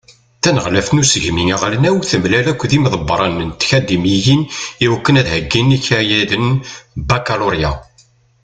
[0.41, 4.41] Taneɣlaft n usegmi aɣelnaw temlal akked imḍebbṛen n tkadimiyin
[4.85, 6.45] iwakken ad heggin ikayaden
[7.07, 7.71] Bakaluṛya.